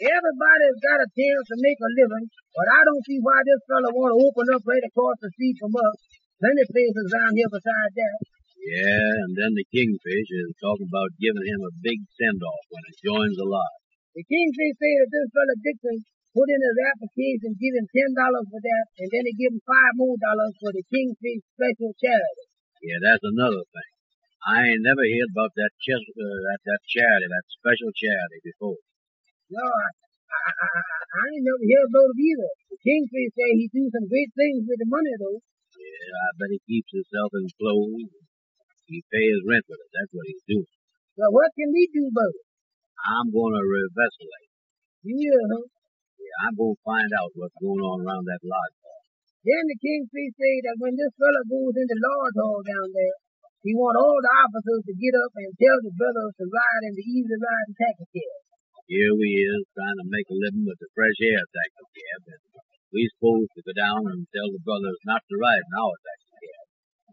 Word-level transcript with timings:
Everybody's 0.00 0.80
got 0.80 1.04
a 1.04 1.08
chance 1.12 1.44
to 1.52 1.56
make 1.60 1.76
a 1.76 1.90
living, 1.92 2.26
but 2.56 2.66
I 2.72 2.80
don't 2.88 3.04
see 3.04 3.20
why 3.20 3.36
this 3.44 3.60
fella 3.68 3.92
want 3.92 4.16
to 4.16 4.18
open 4.24 4.46
up 4.56 4.64
right 4.64 4.86
across 4.88 5.16
the 5.20 5.28
sea 5.36 5.52
from 5.60 5.76
us. 5.76 5.96
Plenty 6.40 6.64
places 6.72 7.06
around 7.12 7.36
here 7.36 7.52
besides 7.52 7.94
that. 8.00 8.18
Yeah, 8.60 9.12
and 9.28 9.32
then 9.36 9.52
the 9.52 9.66
kingfish 9.68 10.28
is 10.28 10.56
talking 10.56 10.88
about 10.88 11.12
giving 11.20 11.44
him 11.44 11.60
a 11.64 11.72
big 11.84 12.00
send-off 12.16 12.64
when 12.72 12.84
he 12.88 12.92
joins 13.04 13.36
the 13.36 13.44
lot. 13.44 13.72
The 14.16 14.24
kingfish 14.24 14.76
say 14.80 14.92
that 15.04 15.10
this 15.12 15.28
fella 15.36 15.56
Dixon 15.60 15.96
put 16.32 16.48
in 16.48 16.60
his 16.64 16.78
application, 16.96 17.60
give 17.60 17.74
him 17.76 17.88
ten 17.92 18.10
dollars 18.16 18.48
for 18.48 18.60
that, 18.60 18.84
and 19.04 19.08
then 19.12 19.24
he 19.28 19.32
give 19.36 19.52
him 19.52 19.64
five 19.68 19.94
more 20.00 20.16
dollars 20.16 20.56
for 20.64 20.72
the 20.72 20.84
kingfish 20.88 21.44
special 21.56 21.92
charity. 22.00 22.44
Yeah, 22.88 23.00
that's 23.04 23.24
another 23.24 23.64
thing. 23.68 23.90
I 24.48 24.72
ain't 24.72 24.80
never 24.80 25.04
heard 25.04 25.30
about 25.36 25.52
that 25.60 25.72
chest, 25.84 26.08
uh, 26.16 26.24
that 26.24 26.60
that 26.64 26.82
charity, 26.88 27.28
that 27.28 27.46
special 27.52 27.92
charity 27.92 28.40
before. 28.48 28.80
No, 29.50 29.66
I, 29.66 29.88
I, 30.30 30.50
I, 30.62 30.68
I- 30.70 31.26
ain't 31.34 31.42
never 31.42 31.66
heard 31.66 31.88
about 31.90 32.10
it 32.14 32.20
either. 32.22 32.50
The 32.70 32.78
kingfish 32.86 33.30
say 33.34 33.48
he 33.58 33.66
do 33.74 33.84
some 33.90 34.06
great 34.06 34.30
things 34.38 34.62
with 34.62 34.78
the 34.78 34.86
money 34.86 35.14
though. 35.18 35.38
Yeah, 35.42 36.14
I 36.22 36.28
bet 36.38 36.54
he 36.54 36.60
keeps 36.70 36.90
himself 36.94 37.34
in 37.34 37.50
clothes. 37.58 38.14
He 38.86 39.02
pays 39.10 39.32
his 39.34 39.42
rent 39.46 39.66
with 39.66 39.82
it. 39.82 39.90
That's 39.90 40.12
what 40.14 40.26
he's 40.30 40.44
doing. 40.46 40.70
So 41.18 41.24
what 41.34 41.50
can 41.58 41.70
we 41.74 41.90
do 41.90 42.06
about 42.10 42.30
it? 42.34 42.46
I'm 43.10 43.28
going 43.34 43.54
to 43.58 43.64
revesselate. 43.66 44.50
Yeah, 45.06 45.44
huh? 45.50 45.66
Yeah, 45.66 46.36
I'm 46.46 46.54
going 46.54 46.76
to 46.78 46.82
find 46.86 47.10
out 47.18 47.34
what's 47.34 47.56
going 47.58 47.82
on 47.82 48.06
around 48.06 48.26
that 48.30 48.42
lodge. 48.46 48.76
Then 49.46 49.64
the 49.66 49.78
kingfish 49.80 50.32
say 50.36 50.54
that 50.68 50.78
when 50.78 50.94
this 50.94 51.14
fella 51.16 51.42
goes 51.48 51.74
in 51.74 51.86
the 51.88 51.98
lodge 51.98 52.36
hall 52.38 52.60
down 52.60 52.88
there, 52.92 53.16
he 53.64 53.72
want 53.74 53.96
all 53.98 54.18
the 54.20 54.32
officers 54.46 54.82
to 54.84 54.94
get 54.94 55.14
up 55.16 55.32
and 55.34 55.50
tell 55.56 55.78
the 55.80 55.94
brothers 55.96 56.34
to 56.38 56.44
ride 56.46 56.84
in 56.86 56.94
the 56.94 57.06
Easy 57.08 57.36
Riding 57.40 57.76
taxi 57.76 58.06
cab. 58.14 58.49
Here 58.90 59.14
we 59.14 59.30
is 59.38 59.70
trying 59.70 60.02
to 60.02 60.06
make 60.10 60.26
a 60.26 60.34
living 60.34 60.66
with 60.66 60.74
the 60.82 60.90
fresh 60.98 61.14
air 61.22 61.38
taxi 61.46 61.86
cab, 61.94 62.22
and 62.26 62.42
we 62.90 63.06
supposed 63.14 63.54
to 63.54 63.62
go 63.62 63.70
down 63.70 64.02
and 64.02 64.26
tell 64.34 64.50
the 64.50 64.58
brothers 64.66 64.98
not 65.06 65.22
to 65.30 65.38
ride 65.38 65.62
in 65.62 65.78
our 65.78 65.94
taxi 66.02 66.34
cab, 66.42 66.66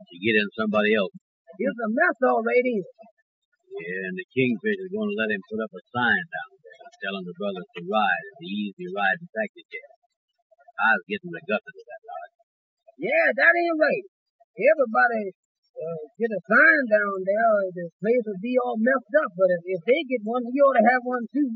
to 0.10 0.16
get 0.18 0.42
in 0.42 0.50
somebody 0.58 0.98
else. 0.98 1.14
It's 1.14 1.78
a 1.78 1.90
mess 1.94 2.18
already. 2.34 2.82
Yeah, 2.82 4.10
and 4.10 4.18
the 4.18 4.26
kingfish 4.26 4.74
is 4.74 4.90
going 4.90 5.06
to 5.06 5.18
let 5.22 5.30
him 5.30 5.38
put 5.46 5.62
up 5.62 5.70
a 5.70 5.82
sign 5.94 6.18
down 6.18 6.52
there 6.66 6.82
telling 6.98 7.26
the 7.30 7.38
brothers 7.38 7.70
to 7.78 7.82
ride 7.86 8.26
in 8.26 8.36
the 8.42 8.50
easy 8.58 8.88
ride 8.98 9.22
and 9.22 9.30
taxi 9.38 9.62
cab. 9.70 9.92
I 10.82 10.90
was 10.98 11.06
getting 11.06 11.30
the 11.30 11.46
guts 11.46 11.62
of 11.62 11.78
that 11.78 12.02
lodge. 12.10 12.36
Yeah, 13.06 13.28
that 13.38 13.54
ain't 13.54 13.78
right. 13.78 14.06
Everybody 14.58 15.30
uh, 15.30 16.02
get 16.18 16.34
a 16.34 16.42
sign 16.42 16.84
down 16.90 17.18
there, 17.22 17.50
or 17.54 17.70
the 17.70 17.86
place 18.02 18.26
will 18.26 18.42
be 18.42 18.58
all 18.66 18.82
messed 18.82 19.14
up. 19.22 19.30
But 19.38 19.54
if, 19.62 19.78
if 19.78 19.82
they 19.86 20.02
get 20.10 20.26
one, 20.26 20.42
we 20.42 20.58
ought 20.58 20.82
to 20.82 20.86
have 20.90 21.06
one 21.06 21.30
too. 21.30 21.54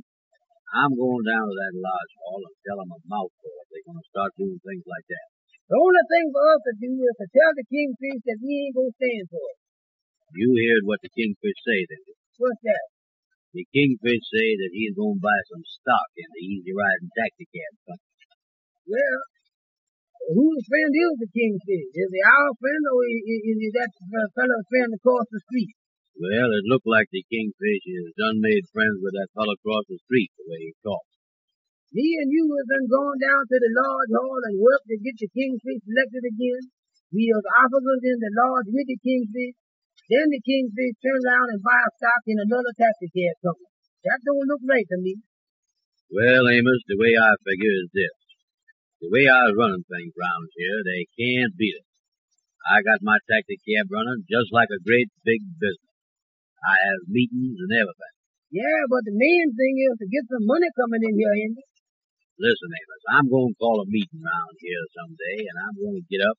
I'm 0.72 0.96
going 0.96 1.26
down 1.28 1.46
to 1.52 1.56
that 1.56 1.76
lodge 1.76 2.14
hall 2.24 2.42
and 2.42 2.58
tell 2.64 2.80
them 2.80 2.96
a 2.96 3.00
mouthful 3.12 3.54
if 3.60 3.68
they're 3.68 3.88
going 3.92 4.00
to 4.00 4.12
start 4.12 4.32
doing 4.40 4.60
things 4.64 4.88
like 4.88 5.08
that. 5.12 5.28
The 5.72 5.80
only 5.80 6.04
thing 6.12 6.28
for 6.36 6.44
us 6.52 6.62
to 6.68 6.74
do 6.84 6.92
is 6.92 7.16
to 7.16 7.28
tell 7.32 7.52
the 7.56 7.64
kingfish 7.64 8.20
that 8.28 8.40
we 8.44 8.52
ain't 8.60 8.76
gonna 8.76 8.92
stand 9.00 9.26
for 9.32 9.40
it. 9.40 9.60
You 10.36 10.52
heard 10.52 10.84
what 10.84 11.00
the 11.00 11.12
kingfish 11.16 11.60
say, 11.64 11.80
then. 11.88 12.04
What's 12.40 12.60
that? 12.68 12.86
The 13.56 13.64
kingfish 13.72 14.24
say 14.32 14.48
that 14.64 14.72
he's 14.76 14.96
going 14.96 15.16
to 15.16 15.24
buy 15.24 15.40
some 15.48 15.64
stock 15.64 16.12
in 16.16 16.28
the 16.28 16.44
Easy 16.44 16.72
Riding 16.76 17.12
taxi 17.16 17.48
cab 17.52 17.72
company. 17.88 18.28
Well, 18.84 19.20
whose 20.36 20.64
friend 20.68 20.92
is 20.92 21.16
the 21.24 21.32
kingfish? 21.32 21.88
Is 21.92 22.10
he 22.16 22.22
our 22.24 22.52
friend, 22.60 22.84
or 22.92 23.02
is, 23.08 23.44
is, 23.44 23.60
is 23.60 23.74
that 23.76 23.92
the 23.96 24.24
fellow's 24.36 24.68
friend 24.72 24.92
across 24.92 25.28
the 25.32 25.40
street? 25.52 25.76
Well, 26.22 26.54
it 26.54 26.70
looked 26.70 26.86
like 26.86 27.10
the 27.10 27.26
kingfish 27.34 27.82
has 27.82 28.14
done 28.14 28.46
made 28.46 28.70
friends 28.70 29.02
with 29.02 29.18
that 29.18 29.34
fellow 29.34 29.58
across 29.58 29.90
the 29.90 29.98
street 30.06 30.30
the 30.38 30.46
way 30.54 30.70
he 30.70 30.74
talks. 30.86 31.18
Me 31.98 32.14
and 32.14 32.30
you 32.30 32.46
has 32.46 32.68
been 32.70 32.86
going 32.86 33.18
down 33.18 33.42
to 33.42 33.58
the 33.58 33.72
lodge 33.74 34.14
hall 34.14 34.42
and 34.46 34.62
worked 34.62 34.86
to 34.86 35.02
get 35.02 35.18
the 35.18 35.34
kingfish 35.34 35.82
elected 35.82 36.22
again. 36.30 36.64
We 37.10 37.26
was 37.26 37.42
officers 37.58 38.06
in 38.06 38.22
the 38.22 38.32
lodge 38.38 38.70
with 38.70 38.86
the 38.86 39.02
kingfish. 39.02 39.58
Then 40.14 40.30
the 40.30 40.46
kingfish 40.46 40.94
turn 41.02 41.22
around 41.26 41.58
and 41.58 41.66
buy 41.66 41.82
a 41.82 41.92
stock 41.98 42.22
in 42.30 42.38
another 42.38 42.74
taxi 42.78 43.10
cab 43.10 43.36
company. 43.42 43.74
That 44.06 44.22
don't 44.22 44.46
look 44.46 44.62
right 44.70 44.86
to 44.94 44.98
me. 45.02 45.26
Well, 46.14 46.46
Amos, 46.54 46.86
the 46.86 47.02
way 47.02 47.18
I 47.18 47.34
figure 47.42 47.76
is 47.82 47.90
this. 47.98 48.16
The 49.02 49.10
way 49.10 49.26
I 49.26 49.50
was 49.50 49.58
running 49.58 49.90
things 49.90 50.14
round 50.14 50.54
here, 50.54 50.80
they 50.86 51.10
can't 51.18 51.58
beat 51.58 51.82
it. 51.82 51.88
I 52.62 52.86
got 52.86 53.02
my 53.02 53.18
taxi 53.26 53.58
cab 53.66 53.90
running 53.90 54.22
just 54.30 54.54
like 54.54 54.70
a 54.70 54.86
great 54.86 55.10
big 55.26 55.42
business. 55.58 55.91
I 56.62 56.76
have 56.78 57.10
meetings 57.10 57.58
and 57.58 57.72
everything. 57.74 58.16
Yeah, 58.54 58.82
but 58.92 59.02
the 59.08 59.16
main 59.16 59.48
thing 59.56 59.76
is 59.80 59.96
to 59.98 60.08
get 60.12 60.28
some 60.30 60.46
money 60.46 60.70
coming 60.78 61.02
in 61.02 61.16
here, 61.18 61.36
Andy. 61.48 61.64
Listen, 62.38 62.70
Amos, 62.74 63.04
I'm 63.16 63.28
going 63.30 63.54
to 63.54 63.60
call 63.62 63.78
a 63.82 63.88
meeting 63.88 64.22
round 64.22 64.56
here 64.60 64.84
someday, 64.98 65.46
and 65.46 65.58
I'm 65.62 65.76
going 65.78 65.98
to 66.02 66.06
get 66.10 66.26
up, 66.26 66.38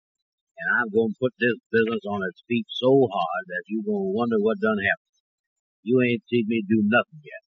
and 0.58 0.68
I'm 0.76 0.90
going 0.90 1.14
to 1.14 1.20
put 1.22 1.32
this 1.38 1.56
business 1.70 2.04
on 2.06 2.20
its 2.26 2.42
feet 2.46 2.66
so 2.68 2.90
hard 3.06 3.44
that 3.48 3.64
you're 3.70 3.86
going 3.86 4.10
to 4.10 4.16
wonder 4.16 4.38
what 4.42 4.60
done 4.60 4.82
happened. 4.82 5.16
You 5.86 5.98
ain't 6.02 6.26
seen 6.30 6.46
me 6.46 6.62
do 6.66 6.82
nothing 6.86 7.22
yet. 7.22 7.42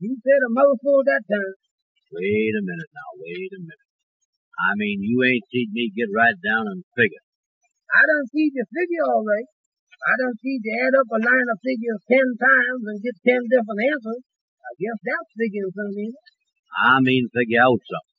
You 0.00 0.12
said 0.20 0.40
a 0.44 0.50
mouthful 0.52 1.04
that 1.08 1.24
time. 1.24 1.56
Wait 2.12 2.52
a 2.52 2.62
minute 2.62 2.92
now, 2.92 3.10
wait 3.16 3.52
a 3.52 3.60
minute. 3.60 3.86
I 4.56 4.72
mean, 4.76 5.04
you 5.04 5.20
ain't 5.24 5.44
seen 5.52 5.68
me 5.72 5.92
get 5.92 6.08
right 6.12 6.36
down 6.40 6.64
and 6.68 6.80
figure. 6.96 7.24
I 7.92 8.00
done 8.04 8.26
see 8.32 8.48
the 8.52 8.64
figure 8.68 9.04
all 9.08 9.24
right. 9.24 9.48
I 9.96 10.12
done 10.20 10.36
see 10.42 10.60
you 10.60 10.72
add 10.76 10.94
up 11.00 11.08
a 11.08 11.20
line 11.24 11.48
of 11.50 11.58
figures 11.64 12.02
ten 12.10 12.28
times 12.36 12.82
and 12.84 12.98
get 13.00 13.16
ten 13.24 13.40
different 13.48 13.80
answers. 13.88 14.22
I 14.60 14.70
guess 14.76 14.98
that's 15.00 15.30
figuring 15.32 15.72
something. 15.72 16.12
I 16.76 17.00
mean, 17.00 17.24
figure 17.32 17.62
out 17.64 17.80
something. 17.80 18.16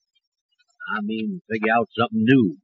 I 0.88 0.98
mean, 1.04 1.44
figure 1.46 1.74
out 1.76 1.88
something 1.94 2.24
new. 2.24 2.58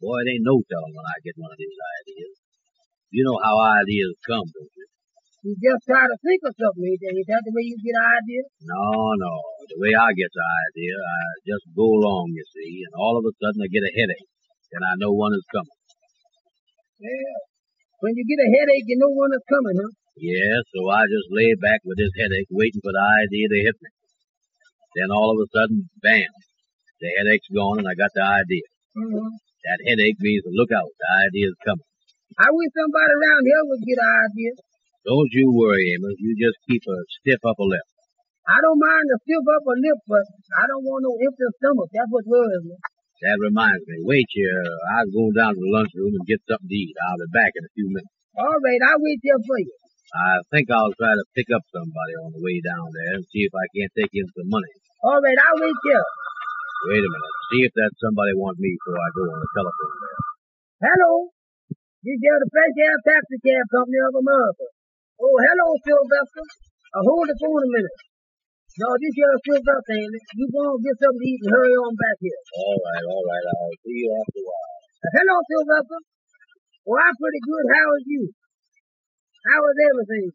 Boy, 0.00 0.16
it 0.24 0.32
ain't 0.32 0.48
no 0.48 0.56
telling 0.64 0.96
when 0.96 1.06
I 1.06 1.16
get 1.20 1.36
one 1.36 1.52
of 1.52 1.60
these 1.60 1.76
ideas. 2.00 2.34
You 3.12 3.22
know 3.28 3.38
how 3.42 3.54
ideas 3.60 4.16
come, 4.24 4.48
don't 4.48 4.72
you? 4.72 4.86
You 5.40 5.52
just 5.56 5.82
try 5.88 6.04
to 6.04 6.16
think 6.20 6.40
of 6.44 6.52
something, 6.56 6.84
ain't 6.84 7.00
that, 7.00 7.16
that 7.16 7.42
the 7.48 7.52
way 7.56 7.64
you 7.64 7.76
get 7.80 7.96
ideas? 7.96 8.48
No, 8.64 8.84
no. 9.16 9.34
The 9.72 9.78
way 9.80 9.92
I 9.96 10.12
get 10.12 10.28
the 10.32 10.44
idea, 10.44 10.96
I 10.96 11.20
just 11.48 11.64
go 11.76 11.84
along, 11.84 12.32
you 12.32 12.44
see, 12.52 12.84
and 12.84 12.92
all 12.96 13.16
of 13.16 13.24
a 13.24 13.32
sudden 13.40 13.60
I 13.60 13.68
get 13.72 13.84
a 13.84 13.92
headache. 13.92 14.28
Then 14.72 14.84
I 14.84 14.94
know 15.00 15.12
one 15.16 15.32
is 15.32 15.44
coming. 15.48 15.80
Yeah. 17.00 17.49
When 18.00 18.16
you 18.16 18.24
get 18.24 18.40
a 18.40 18.48
headache, 18.48 18.88
you 18.88 18.96
know 18.96 19.12
when 19.12 19.28
it's 19.36 19.44
coming, 19.44 19.76
huh? 19.76 19.92
Yeah, 20.16 20.56
so 20.72 20.88
I 20.88 21.04
just 21.04 21.28
lay 21.28 21.52
back 21.60 21.84
with 21.84 22.00
this 22.00 22.12
headache 22.16 22.48
waiting 22.48 22.80
for 22.80 22.92
the 22.92 23.04
idea 23.24 23.44
to 23.44 23.58
hit 23.60 23.76
me. 23.76 23.90
Then 24.96 25.12
all 25.12 25.36
of 25.36 25.38
a 25.38 25.46
sudden, 25.52 25.86
bam, 26.00 26.32
the 26.98 27.08
headache's 27.20 27.52
gone 27.52 27.84
and 27.84 27.88
I 27.88 27.94
got 27.94 28.12
the 28.16 28.24
idea. 28.24 28.66
Mm-hmm. 28.96 29.28
That 29.68 29.80
headache 29.84 30.16
means 30.20 30.44
to 30.48 30.52
look 30.56 30.72
out, 30.72 30.88
the 30.88 31.08
idea's 31.28 31.56
coming. 31.60 31.84
I 32.40 32.48
wish 32.48 32.72
somebody 32.72 33.12
around 33.12 33.42
here 33.44 33.64
would 33.68 33.84
get 33.84 34.00
an 34.00 34.12
idea. 34.32 34.52
Don't 35.04 35.32
you 35.36 35.46
worry, 35.52 35.92
Amos, 35.96 36.16
you 36.20 36.32
just 36.40 36.56
keep 36.64 36.80
a 36.88 36.96
stiff 37.20 37.40
upper 37.44 37.68
lip. 37.68 37.84
I 38.48 38.58
don't 38.64 38.80
mind 38.80 39.06
the 39.12 39.16
stiff 39.28 39.44
upper 39.44 39.76
lip, 39.76 39.98
but 40.08 40.24
I 40.56 40.64
don't 40.72 40.84
want 40.88 41.04
no 41.04 41.12
empty 41.20 41.44
stomach. 41.60 41.88
That's 41.92 42.08
what 42.08 42.24
worries 42.24 42.64
me. 42.64 42.76
That 43.20 43.36
reminds 43.36 43.84
me, 43.84 44.00
wait 44.00 44.24
here, 44.32 44.64
I'll 44.96 45.12
go 45.12 45.28
down 45.36 45.52
to 45.52 45.60
the 45.60 45.72
lunchroom 45.76 46.16
and 46.16 46.24
get 46.24 46.40
something 46.48 46.72
to 46.72 46.76
eat. 46.76 46.96
I'll 46.96 47.20
be 47.20 47.28
back 47.36 47.52
in 47.52 47.68
a 47.68 47.72
few 47.76 47.88
minutes. 47.92 48.16
All 48.40 48.58
right, 48.64 48.80
I'll 48.80 49.02
wait 49.04 49.20
here 49.20 49.40
for 49.44 49.58
you. 49.60 49.74
I 50.10 50.40
think 50.50 50.72
I'll 50.72 50.96
try 50.96 51.12
to 51.12 51.26
pick 51.36 51.52
up 51.52 51.60
somebody 51.68 52.14
on 52.24 52.32
the 52.32 52.40
way 52.40 52.58
down 52.64 52.88
there 52.88 53.20
and 53.20 53.24
see 53.28 53.44
if 53.44 53.52
I 53.52 53.66
can't 53.76 53.92
take 53.92 54.14
in 54.16 54.26
some 54.32 54.48
money. 54.48 54.72
All 55.04 55.20
right, 55.20 55.36
I'll 55.36 55.60
wait 55.60 55.78
here. 55.84 56.06
Wait 56.88 57.04
a 57.04 57.10
minute. 57.12 57.36
See 57.52 57.62
if 57.62 57.72
that 57.76 57.92
somebody 58.00 58.32
wants 58.40 58.56
me 58.56 58.72
before 58.72 58.96
I 58.96 59.08
go 59.12 59.22
on 59.28 59.38
the 59.38 59.50
telephone 59.52 59.96
there. 60.00 60.20
Hello. 60.80 61.12
This 62.00 62.16
is 62.16 62.24
the 62.24 62.48
Fresh 62.48 62.76
Air 62.80 62.96
Taxi 63.04 63.36
Cab 63.44 63.64
Company 63.68 64.00
of 64.00 64.16
America. 64.16 64.66
Oh, 65.20 65.36
hello, 65.36 65.68
Sylvester. 65.84 66.46
Uh, 66.96 67.04
hold 67.04 67.28
the 67.28 67.36
phone 67.36 67.60
a 67.60 67.70
minute. 67.70 68.00
No, 68.78 68.86
this 69.02 69.14
here 69.18 69.34
is 69.34 69.42
Sylvester, 69.42 69.98
ain't 69.98 70.14
it? 70.14 70.24
You 70.38 70.46
go 70.46 70.62
and 70.62 70.82
get 70.86 70.94
something 71.02 71.18
to 71.18 71.26
eat 71.26 71.42
and 71.42 71.50
hurry 71.50 71.74
on 71.74 71.90
back 71.98 72.18
here. 72.22 72.42
All 72.54 72.78
right, 72.78 73.06
all 73.10 73.24
right. 73.26 73.46
I'll 73.50 73.74
see 73.82 73.98
you 73.98 74.10
after 74.14 74.38
a 74.38 74.46
while. 74.46 74.70
Uh, 75.00 75.10
hello, 75.10 75.36
Sylvester. 75.42 76.00
Well, 76.86 77.02
I'm 77.02 77.16
pretty 77.18 77.42
good. 77.42 77.64
How 77.66 77.86
is 77.98 78.04
you? 78.06 78.22
How 79.50 79.58
was 79.58 79.76
everything? 79.90 80.26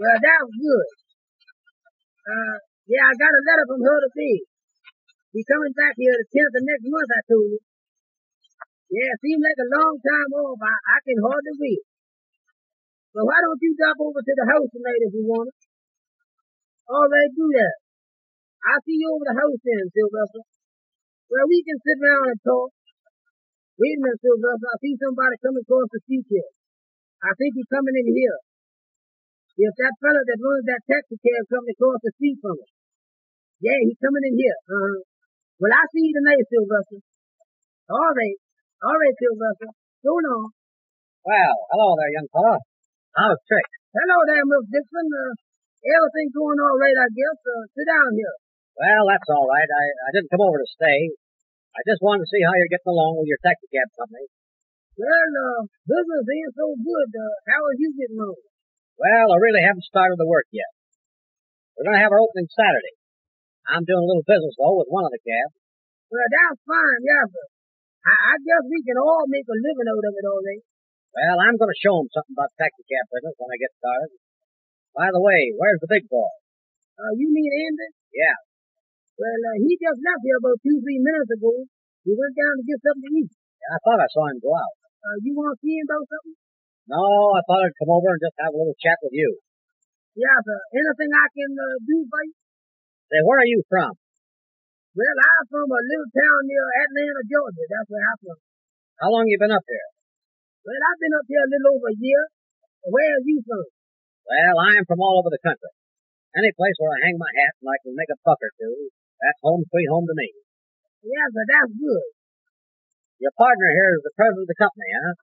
Well, 0.00 0.16
that 0.16 0.40
was 0.48 0.56
good. 0.64 0.88
Uh, 2.24 2.56
yeah, 2.88 3.04
I 3.04 3.12
got 3.20 3.36
a 3.36 3.42
letter 3.52 3.66
from 3.68 3.80
her 3.84 3.98
today. 4.00 4.36
He's 5.36 5.44
coming 5.44 5.76
back 5.76 5.94
here 6.00 6.16
the 6.16 6.24
10th 6.24 6.56
of 6.56 6.64
next 6.64 6.86
month, 6.88 7.10
I 7.12 7.22
told 7.28 7.48
you. 7.52 7.60
Yeah, 8.96 9.12
seems 9.20 9.44
like 9.44 9.60
a 9.60 9.68
long 9.76 9.94
time 10.02 10.30
off. 10.40 10.58
I, 10.58 10.72
I 10.72 10.98
can 11.04 11.20
hardly 11.20 11.54
wait. 11.60 11.84
So 13.12 13.22
why 13.28 13.38
don't 13.44 13.60
you 13.60 13.76
drop 13.76 13.98
over 14.02 14.18
to 14.24 14.34
the 14.34 14.46
house 14.48 14.70
tonight 14.72 15.04
if 15.04 15.12
you 15.14 15.24
want 15.28 15.52
it? 15.52 15.69
All 16.90 17.06
right, 17.06 17.30
do 17.38 17.46
that. 17.54 17.74
I'll 18.66 18.82
see 18.82 18.98
you 18.98 19.08
over 19.14 19.22
the 19.22 19.38
house 19.38 19.62
then, 19.62 19.86
Sylvester. 19.94 20.42
Well, 21.30 21.46
we 21.46 21.62
can 21.62 21.78
sit 21.78 21.98
down 22.02 22.34
and 22.34 22.40
talk. 22.42 22.74
Wait 23.78 23.94
a 23.94 24.00
minute, 24.02 24.18
Sylvester. 24.18 24.66
I 24.66 24.76
see 24.82 24.94
somebody 24.98 25.38
coming 25.38 25.62
across 25.62 25.86
the 25.94 26.02
street 26.02 26.26
here. 26.26 26.50
I 27.22 27.30
think 27.38 27.54
he's 27.54 27.70
coming 27.70 27.94
in 27.94 28.10
here. 28.10 28.38
If 29.60 29.74
that 29.78 29.94
fella 30.02 30.18
that 30.18 30.40
runs 30.42 30.66
that 30.66 30.82
taxi 30.88 31.14
cab 31.20 31.44
coming 31.52 31.70
across 31.78 32.00
the 32.02 32.10
street 32.18 32.42
from 32.42 32.58
us. 32.58 32.72
Yeah, 33.62 33.78
he's 33.86 34.00
coming 34.00 34.24
in 34.26 34.34
here. 34.34 34.58
Uh-huh. 34.66 34.98
Well, 35.62 35.70
I'll 35.70 35.90
see 35.94 36.10
you 36.10 36.14
tonight, 36.16 36.42
Sylvester. 36.48 36.98
All 37.92 38.12
right. 38.18 38.38
All 38.82 38.98
right, 38.98 39.16
Sylvester. 39.20 39.70
So 40.00 40.10
on. 40.16 40.48
Well, 41.22 41.54
hello 41.70 41.92
there, 42.00 42.12
young 42.18 42.28
fella. 42.32 42.56
How's 43.12 43.38
Trick? 43.44 43.68
Hello 43.92 44.18
there, 44.26 44.42
Miss 44.48 44.64
Dixon. 44.72 45.06
Uh, 45.12 45.32
everything 45.84 46.28
going 46.36 46.58
all 46.60 46.76
right, 46.76 46.98
I 47.00 47.08
guess. 47.12 47.38
Uh, 47.40 47.64
sit 47.72 47.86
down 47.88 48.10
here. 48.16 48.36
Well, 48.76 49.04
that's 49.08 49.28
all 49.32 49.48
right. 49.48 49.68
I, 49.68 49.84
I 49.88 50.08
didn't 50.16 50.32
come 50.32 50.44
over 50.44 50.60
to 50.60 50.68
stay. 50.76 51.12
I 51.76 51.80
just 51.86 52.02
wanted 52.02 52.26
to 52.26 52.30
see 52.32 52.42
how 52.42 52.56
you're 52.56 52.72
getting 52.72 52.92
along 52.92 53.20
with 53.20 53.30
your 53.30 53.40
taxi 53.44 53.68
cab 53.70 53.88
company. 53.94 54.26
Well, 54.98 55.32
uh, 55.32 55.62
business 55.86 56.24
ain't 56.26 56.54
so 56.56 56.66
good. 56.76 57.08
Uh, 57.14 57.34
how 57.48 57.60
are 57.62 57.76
you 57.78 57.88
getting 57.94 58.20
on? 58.20 58.36
Well, 59.00 59.28
I 59.32 59.38
really 59.40 59.64
haven't 59.64 59.88
started 59.88 60.20
the 60.20 60.28
work 60.28 60.48
yet. 60.52 60.68
We're 61.76 61.88
going 61.88 61.96
to 61.96 62.04
have 62.04 62.12
our 62.12 62.20
opening 62.20 62.50
Saturday. 62.52 62.96
I'm 63.64 63.86
doing 63.86 64.02
a 64.04 64.08
little 64.08 64.26
business, 64.26 64.56
though, 64.60 64.76
with 64.76 64.92
one 64.92 65.08
of 65.08 65.12
the 65.14 65.22
cabs. 65.22 65.56
Well, 66.10 66.26
that's 66.26 66.60
fine, 66.66 67.00
yeah, 67.06 67.24
sir. 67.30 67.46
I, 68.04 68.12
I 68.12 68.34
guess 68.44 68.64
we 68.66 68.82
can 68.84 68.98
all 68.98 69.24
make 69.30 69.46
a 69.46 69.56
living 69.56 69.88
out 69.88 70.04
of 70.04 70.12
it, 70.16 70.26
all 70.26 70.42
right. 70.42 70.64
Well, 71.16 71.38
I'm 71.38 71.56
going 71.56 71.70
to 71.70 71.80
show 71.80 71.94
'em 71.96 72.10
something 72.12 72.34
about 72.34 72.50
taxi 72.58 72.82
cab 72.84 73.04
business 73.14 73.36
when 73.38 73.50
I 73.50 73.58
get 73.62 73.72
started. 73.78 74.10
By 75.00 75.08
the 75.08 75.24
way, 75.24 75.56
where's 75.56 75.80
the 75.80 75.88
big 75.88 76.04
boy? 76.12 76.28
Uh, 77.00 77.16
you 77.16 77.32
mean 77.32 77.48
Andy? 77.48 77.88
Yeah. 78.12 78.36
Well, 79.16 79.40
uh, 79.48 79.56
he 79.64 79.72
just 79.80 79.96
left 79.96 80.20
here 80.20 80.36
about 80.36 80.60
two, 80.60 80.76
three 80.76 81.00
minutes 81.00 81.40
ago. 81.40 81.56
He 82.04 82.12
went 82.12 82.36
down 82.36 82.60
to 82.60 82.64
get 82.68 82.84
something 82.84 83.08
to 83.08 83.12
eat. 83.24 83.32
yeah 83.32 83.72
I 83.72 83.78
thought 83.80 84.04
I 84.04 84.08
saw 84.12 84.28
him 84.28 84.44
go 84.44 84.52
out. 84.52 84.76
Uh, 85.00 85.16
you 85.24 85.32
want 85.32 85.56
to 85.56 85.58
see 85.64 85.72
him 85.72 85.88
about 85.88 86.04
something? 86.04 86.36
No, 86.92 87.00
I 87.32 87.40
thought 87.48 87.64
I'd 87.64 87.80
come 87.80 87.96
over 87.96 88.12
and 88.12 88.20
just 88.20 88.36
have 88.44 88.52
a 88.52 88.60
little 88.60 88.76
chat 88.76 89.00
with 89.00 89.16
you. 89.16 89.40
Yeah, 90.20 90.36
sir. 90.44 90.60
Anything 90.68 91.10
I 91.16 91.26
can 91.32 91.52
uh, 91.56 91.76
do 91.80 91.96
for 92.04 92.20
you? 92.20 92.36
Say, 93.08 93.20
where 93.24 93.40
are 93.40 93.48
you 93.48 93.64
from? 93.72 93.96
Well, 93.96 95.16
I'm 95.16 95.44
from 95.48 95.68
a 95.72 95.80
little 95.80 96.10
town 96.12 96.40
near 96.44 96.66
Atlanta, 96.76 97.24
Georgia. 97.24 97.64
That's 97.72 97.88
where 97.88 98.04
I'm 98.04 98.18
from. 98.20 98.38
How 99.00 99.08
long 99.08 99.24
you 99.32 99.40
been 99.40 99.48
up 99.48 99.64
here? 99.64 99.88
Well, 100.60 100.76
I've 100.76 101.00
been 101.00 101.16
up 101.16 101.24
here 101.24 101.40
a 101.40 101.48
little 101.48 101.72
over 101.80 101.88
a 101.88 101.96
year. 101.96 102.22
Where 102.84 103.12
are 103.16 103.24
you 103.24 103.40
from? 103.48 103.64
Well, 104.26 104.56
I'm 104.60 104.84
from 104.86 105.00
all 105.00 105.20
over 105.20 105.32
the 105.32 105.42
country. 105.42 105.72
Any 106.36 106.54
place 106.54 106.76
where 106.78 106.94
I 106.94 107.10
hang 107.10 107.18
my 107.18 107.32
hat 107.34 107.54
and 107.58 107.68
I 107.68 107.78
can 107.82 107.94
make 107.98 108.12
a 108.12 108.18
buck 108.22 108.38
or 108.38 108.52
two, 108.54 108.92
that's 109.18 109.40
home 109.42 109.66
sweet 109.66 109.90
home 109.90 110.06
to 110.06 110.14
me. 110.14 110.30
Yeah, 111.02 111.26
sir. 111.32 111.44
That's 111.48 111.74
good. 111.74 112.06
Your 113.20 113.34
partner 113.36 113.68
here 113.74 113.92
is 113.98 114.04
the 114.06 114.14
president 114.16 114.46
of 114.46 114.50
the 114.52 114.60
company, 114.60 114.88
huh? 114.94 115.14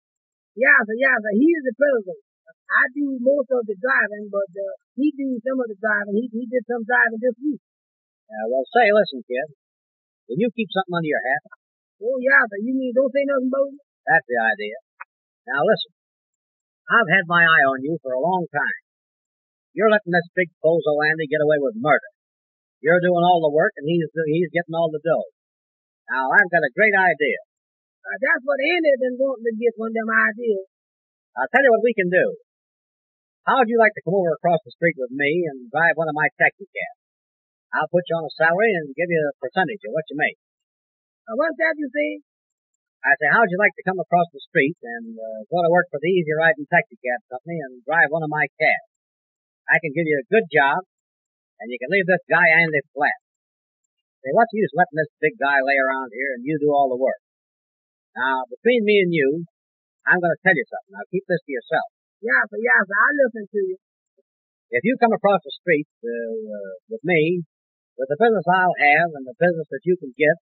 Yeah, 0.58 0.78
sir. 0.84 0.98
Yeah, 1.00 1.18
sir. 1.18 1.34
He 1.38 1.48
is 1.48 1.64
the 1.66 1.76
president. 1.78 2.22
I 2.68 2.84
do 2.92 3.06
most 3.24 3.48
of 3.56 3.64
the 3.64 3.78
driving, 3.80 4.28
but 4.28 4.52
uh, 4.52 4.74
he 5.00 5.16
do 5.16 5.40
some 5.40 5.58
of 5.64 5.72
the 5.72 5.80
driving. 5.80 6.20
He 6.20 6.28
he 6.28 6.44
did 6.52 6.68
some 6.68 6.84
driving 6.84 7.22
this 7.24 7.38
week. 7.40 7.64
Uh, 8.28 8.46
well, 8.52 8.68
say, 8.76 8.92
listen, 8.92 9.24
kid. 9.24 9.48
Will 10.28 10.44
you 10.44 10.52
keep 10.52 10.68
something 10.76 11.00
under 11.00 11.08
your 11.08 11.24
hat? 11.24 11.44
Oh, 12.04 12.20
yeah, 12.20 12.44
sir. 12.52 12.60
You 12.60 12.76
mean 12.76 12.92
don't 12.92 13.14
say 13.16 13.24
nothing 13.24 13.48
about 13.48 13.72
it? 13.72 13.80
That's 14.04 14.28
the 14.28 14.38
idea. 14.38 14.78
Now 15.48 15.64
listen. 15.64 15.96
I've 16.88 17.12
had 17.12 17.26
my 17.28 17.44
eye 17.44 17.66
on 17.68 17.84
you 17.84 17.96
for 18.04 18.12
a 18.16 18.22
long 18.24 18.48
time. 18.52 18.80
You're 19.78 19.94
letting 19.94 20.10
this 20.10 20.26
big 20.34 20.50
bozo 20.58 20.98
Andy 21.06 21.30
get 21.30 21.46
away 21.46 21.62
with 21.62 21.78
murder. 21.78 22.10
You're 22.82 22.98
doing 22.98 23.22
all 23.22 23.46
the 23.46 23.54
work 23.54 23.78
and 23.78 23.86
he's 23.86 24.10
he's 24.10 24.50
getting 24.50 24.74
all 24.74 24.90
the 24.90 25.06
dough. 25.06 25.30
Now 26.10 26.34
I've 26.34 26.50
got 26.50 26.66
a 26.66 26.74
great 26.74 26.98
idea. 26.98 27.40
Uh, 28.02 28.18
that's 28.18 28.42
what 28.42 28.58
Andy's 28.58 29.06
been 29.06 29.22
wanting 29.22 29.46
to 29.46 29.54
get 29.54 29.78
one 29.78 29.94
of 29.94 29.98
them 30.02 30.10
ideas. 30.10 30.66
I'll 31.38 31.52
tell 31.54 31.62
you 31.62 31.70
what 31.70 31.86
we 31.86 31.94
can 31.94 32.10
do. 32.10 32.26
How'd 33.46 33.70
you 33.70 33.78
like 33.78 33.94
to 33.94 34.02
come 34.02 34.18
over 34.18 34.34
across 34.34 34.66
the 34.66 34.74
street 34.74 34.98
with 34.98 35.14
me 35.14 35.46
and 35.46 35.70
drive 35.70 35.94
one 35.94 36.10
of 36.10 36.18
my 36.18 36.26
taxi 36.42 36.66
cabs? 36.66 37.02
I'll 37.78 37.92
put 37.94 38.10
you 38.10 38.18
on 38.18 38.26
a 38.26 38.34
salary 38.34 38.74
and 38.82 38.98
give 38.98 39.14
you 39.14 39.22
a 39.22 39.38
percentage 39.38 39.86
of 39.86 39.94
what 39.94 40.10
you 40.10 40.18
make. 40.18 40.42
Uh, 41.30 41.38
what's 41.38 41.60
that 41.62 41.78
you 41.78 41.86
say? 41.94 42.26
I 43.06 43.14
say, 43.22 43.30
how'd 43.30 43.54
you 43.54 43.62
like 43.62 43.78
to 43.78 43.86
come 43.86 44.02
across 44.02 44.26
the 44.34 44.42
street 44.42 44.80
and 44.82 45.14
uh, 45.14 45.46
go 45.54 45.62
to 45.62 45.70
work 45.70 45.86
for 45.94 46.02
the 46.02 46.10
Easy 46.10 46.34
Riding 46.34 46.66
Taxi 46.66 46.98
Cab 46.98 47.22
Company 47.30 47.62
and 47.62 47.86
drive 47.86 48.10
one 48.10 48.26
of 48.26 48.34
my 48.34 48.50
cabs? 48.58 48.87
I 49.68 49.78
can 49.84 49.92
give 49.92 50.08
you 50.08 50.18
a 50.18 50.32
good 50.32 50.48
job, 50.48 50.80
and 51.60 51.68
you 51.68 51.78
can 51.80 51.92
leave 51.92 52.08
this 52.08 52.24
guy 52.32 52.48
Andy 52.48 52.82
flat. 52.96 53.20
Say, 54.24 54.34
what's 54.34 54.50
the 54.52 54.64
use 54.64 54.74
letting 54.74 54.98
this 54.98 55.14
big 55.22 55.36
guy 55.38 55.60
lay 55.62 55.78
around 55.78 56.10
here 56.12 56.34
and 56.36 56.42
you 56.42 56.58
do 56.58 56.74
all 56.74 56.90
the 56.90 57.00
work? 57.00 57.22
Now, 58.18 58.50
between 58.50 58.82
me 58.82 59.06
and 59.06 59.14
you, 59.14 59.46
I'm 60.10 60.18
going 60.18 60.34
to 60.34 60.42
tell 60.42 60.58
you 60.58 60.66
something. 60.66 60.94
Now, 60.96 61.06
keep 61.14 61.22
this 61.30 61.44
to 61.44 61.52
yourself. 61.54 61.88
Yeah, 62.24 62.42
sir. 62.50 62.58
Yeah, 62.58 62.80
sir. 62.82 62.98
I 62.98 63.10
listen 63.14 63.46
to 63.46 63.62
you. 63.62 63.78
If 64.74 64.82
you 64.84 64.98
come 65.00 65.14
across 65.14 65.40
the 65.46 65.54
street 65.64 65.88
uh, 66.02 66.12
uh, 66.12 66.74
with 66.92 67.04
me, 67.06 67.46
with 67.96 68.10
the 68.12 68.20
business 68.20 68.44
I'll 68.52 68.76
have 68.76 69.10
and 69.16 69.24
the 69.24 69.38
business 69.38 69.70
that 69.72 69.86
you 69.86 69.96
can 69.96 70.12
get, 70.18 70.36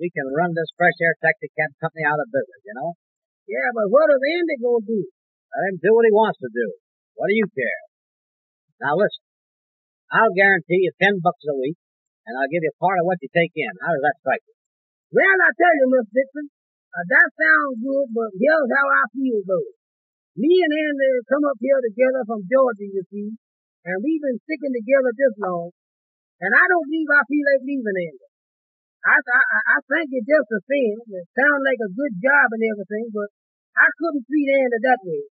we 0.00 0.08
can 0.08 0.26
run 0.32 0.54
this 0.56 0.70
fresh 0.78 0.96
air 1.02 1.14
taxi 1.20 1.50
cab 1.54 1.70
company 1.82 2.08
out 2.08 2.18
of 2.18 2.30
business, 2.32 2.60
you 2.64 2.74
know? 2.78 2.96
Yeah, 3.44 3.68
but 3.76 3.92
what 3.92 4.08
is 4.10 4.22
Andy 4.22 4.56
gonna 4.64 4.86
do? 4.86 5.00
Let 5.04 5.68
him 5.70 5.78
do 5.82 5.90
what 5.92 6.08
he 6.08 6.12
wants 6.14 6.40
to 6.40 6.50
do. 6.50 6.66
What 7.14 7.28
do 7.28 7.36
you 7.36 7.46
care? 7.52 7.82
Now 8.82 8.98
listen, 8.98 9.22
I'll 10.10 10.34
guarantee 10.34 10.86
you 10.86 10.92
ten 10.98 11.22
bucks 11.22 11.46
a 11.46 11.54
week, 11.54 11.78
and 12.26 12.34
I'll 12.34 12.50
give 12.50 12.62
you 12.62 12.74
part 12.82 12.98
of 12.98 13.06
what 13.06 13.22
you 13.22 13.30
take 13.30 13.54
in. 13.54 13.70
How 13.78 13.94
does 13.94 14.04
that 14.04 14.18
strike 14.22 14.44
you? 14.46 14.54
Well, 15.14 15.38
I 15.46 15.50
tell 15.54 15.74
you, 15.78 15.86
Miss 15.94 16.10
Dixon, 16.10 16.46
uh, 16.50 17.04
that 17.06 17.28
sounds 17.38 17.78
good, 17.78 18.08
but 18.10 18.30
here's 18.34 18.70
how 18.74 18.86
I 18.90 19.04
feel 19.14 19.40
though. 19.46 19.70
Me 20.34 20.50
and 20.50 20.74
Andy 20.74 21.10
come 21.30 21.46
up 21.46 21.58
here 21.62 21.78
together 21.78 22.26
from 22.26 22.42
Georgia, 22.50 22.90
you 22.90 23.02
see, 23.06 23.30
and 23.86 23.96
we've 24.02 24.22
been 24.22 24.42
sticking 24.42 24.74
together 24.74 25.10
this 25.14 25.34
long, 25.38 25.70
and 26.42 26.50
I 26.50 26.64
don't 26.66 26.86
believe 26.90 27.06
I 27.14 27.22
feel 27.30 27.44
like 27.46 27.62
leaving 27.62 27.98
Andy. 28.10 28.28
I, 29.04 29.16
I, 29.20 29.40
I 29.68 29.78
think 29.84 30.16
it's 30.16 30.26
just 30.26 30.48
a 30.48 30.60
thing. 30.64 30.96
It 31.12 31.28
sounds 31.36 31.62
like 31.62 31.80
a 31.84 31.92
good 31.92 32.14
job 32.24 32.46
and 32.56 32.64
everything, 32.72 33.06
but 33.12 33.28
I 33.76 33.86
couldn't 34.00 34.24
treat 34.24 34.48
Andy 34.48 34.80
that 34.80 35.00
way. 35.04 35.22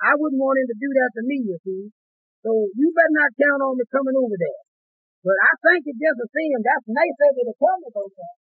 I 0.00 0.16
wouldn't 0.16 0.40
want 0.40 0.56
him 0.56 0.68
to 0.72 0.78
do 0.80 0.88
that 0.88 1.10
to 1.20 1.22
me, 1.28 1.36
you 1.44 1.58
see. 1.60 1.82
So 2.40 2.50
you 2.72 2.86
better 2.96 3.14
not 3.20 3.36
count 3.36 3.60
on 3.68 3.76
me 3.76 3.84
coming 3.92 4.16
over 4.16 4.36
there. 4.36 4.62
But 5.20 5.36
I 5.36 5.52
think 5.60 5.84
it's 5.84 6.00
just 6.00 6.24
a 6.24 6.28
thing. 6.32 6.50
That's 6.64 6.88
nice 6.88 7.18
of 7.20 7.32
you 7.36 7.44
to 7.52 7.54
tell 7.60 7.76
me 7.76 7.86
about 7.92 8.12
that. 8.16 8.39